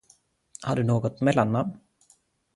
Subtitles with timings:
[0.63, 1.77] Har du något mellannamn?